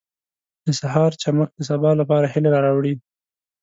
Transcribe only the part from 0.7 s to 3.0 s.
سهار چمک د سبا لپاره هیله راوړي.